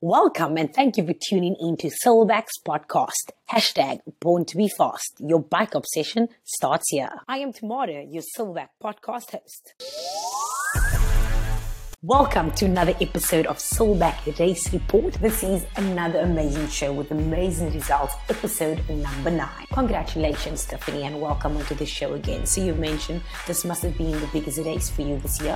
[0.00, 3.32] Welcome and thank you for tuning in to Silverback's podcast.
[3.50, 5.16] Hashtag Born to be Fast.
[5.18, 7.10] Your bike obsession starts here.
[7.26, 9.74] I am Tamara, your Silverback podcast host.
[12.00, 15.14] Welcome to another episode of Silverback Race Report.
[15.14, 19.66] This is another amazing show with amazing results, episode number nine.
[19.78, 22.44] Congratulations, Stephanie, and welcome onto the show again.
[22.46, 25.54] So you mentioned this must have been the biggest race for you this year.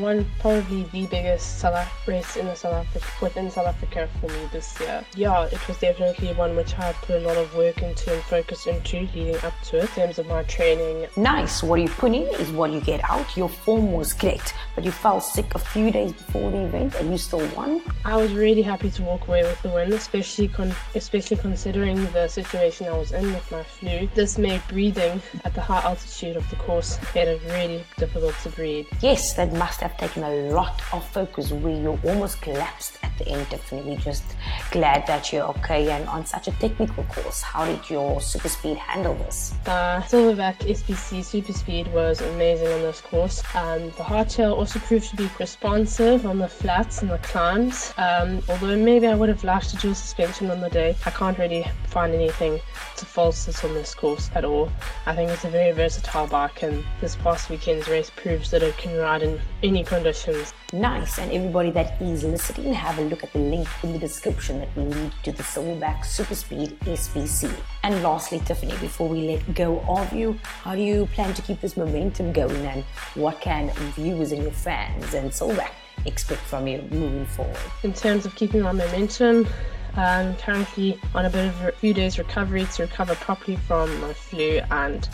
[0.00, 4.48] One probably the biggest South race in the South Africa within South Africa for me
[4.50, 5.04] this year.
[5.14, 8.66] Yeah, it was definitely one which I put a lot of work into and focus
[8.66, 11.06] into leading up to it in terms of my training.
[11.16, 11.62] Nice.
[11.62, 13.36] What you put in is what you get out.
[13.36, 17.12] Your form was great, but you fell sick a few days before the event and
[17.12, 17.80] you still won.
[18.04, 22.26] I was really happy to walk away with the win, especially con- especially considering the
[22.26, 24.08] situation I was in with my flu.
[24.14, 28.48] This made breathing at the high altitude of the course made it really difficult to
[28.48, 28.86] breathe.
[29.00, 33.30] Yes, that must have taken a lot of focus where you almost collapsed at the
[33.30, 33.46] end.
[33.70, 34.24] We're just
[34.70, 37.42] glad that you're okay and on such a technical course.
[37.42, 39.54] How did your super speed handle this?
[39.64, 43.42] The Silverback SBC Super Speed was amazing on this course.
[43.54, 47.92] Um, the hardtail also proved to be responsive on the flats and the climbs.
[47.96, 51.38] Um, although maybe I would have liked a dual suspension on the day, I can't
[51.38, 52.60] really find anything
[52.96, 54.70] to false this on this course at all.
[55.06, 58.76] I think it's a very versatile bike, and this past weekend's race proves that it
[58.76, 60.52] can ride in any conditions.
[60.72, 64.58] Nice, and everybody that is listening, have a look at the link in the description
[64.60, 67.54] that will lead to the Silverback Super Speed SBC.
[67.82, 71.60] And lastly, Tiffany, before we let go of you, how do you plan to keep
[71.60, 72.82] this momentum going, and
[73.14, 75.72] what can viewers and your fans and Silverback
[76.06, 77.58] expect from you moving forward?
[77.82, 79.46] In terms of keeping my momentum,
[79.94, 84.14] I'm currently on a bit of a few days recovery to recover properly from my
[84.14, 85.06] flu and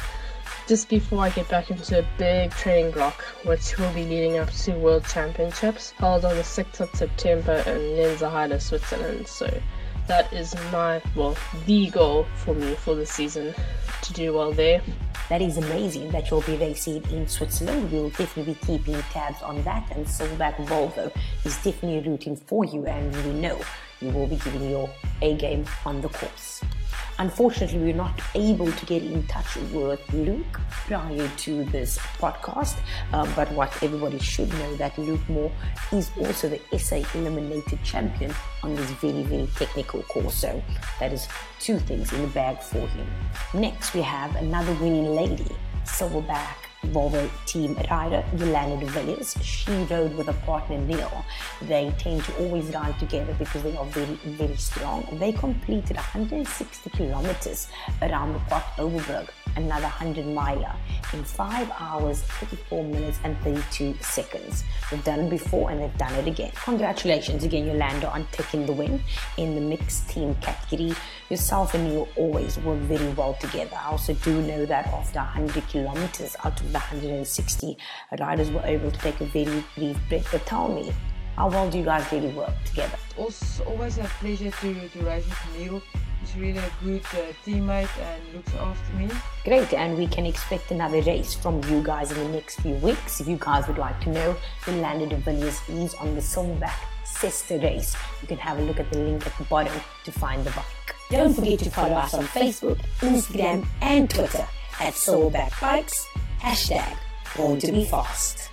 [0.69, 4.50] just before I get back into a big training block, which will be leading up
[4.50, 9.27] to World Championships held on the 6th of September in Lenzerheide, Switzerland.
[9.27, 9.50] So
[10.08, 13.55] that is my, well, the goal for me for the season
[14.02, 14.83] to do well there.
[15.30, 17.91] That is amazing that you'll be racing in Switzerland.
[17.91, 19.91] We'll definitely be keeping tabs on that.
[19.97, 21.10] And Silverback Volvo
[21.47, 23.59] is definitely rooting for you, and we know
[24.03, 24.91] you will be giving your
[25.22, 26.62] A game on the course.
[27.21, 32.77] Unfortunately, we are not able to get in touch with Luke prior to this podcast,
[33.12, 35.51] um, but what everybody should know that Luke Moore
[35.93, 40.34] is also the SA eliminator champion on this very, very technical course.
[40.34, 40.62] So
[41.01, 41.27] that is
[41.59, 43.06] two things in the bag for him.
[43.53, 49.37] Next, we have another winning lady, Silverback Volvo team rider Yolanda de Villiers.
[49.43, 51.25] She rode with a partner Neil.
[51.62, 55.06] They tend to always ride together because they are very, very strong.
[55.12, 57.69] They completed 160 kilometers
[58.03, 59.28] around the Port Overbrug,
[59.62, 60.72] another 100 miler,
[61.12, 64.64] in 5 hours, 34 minutes, and 32 seconds.
[64.91, 66.52] They've done it before and they've done it again.
[66.64, 69.02] Congratulations again, Yolanda, on taking the win
[69.36, 70.94] in the mixed team category.
[71.30, 73.76] Yourself and you always work very well together.
[73.76, 77.76] I also do know that after 100 kilometers out of the 160
[78.19, 80.25] riders were able to take a very brief break.
[80.30, 80.92] But tell me,
[81.38, 82.99] how well do you guys really work together?
[83.16, 85.81] It's always a pleasure to, to race with Neil.
[86.21, 89.09] He's really a good uh, teammate and looks after me.
[89.44, 93.21] Great, and we can expect another race from you guys in the next few weeks.
[93.21, 97.56] If you guys would like to know, Yolanda de Villiers is on the Silverback sister
[97.59, 97.94] race.
[98.20, 100.97] You can have a look at the link at the bottom to find the bike.
[101.09, 104.47] Don't forget to follow us on Facebook, Instagram, and Twitter
[104.81, 106.05] at Silverback Bikes
[106.41, 106.97] hashtag
[107.37, 108.50] born to be fast.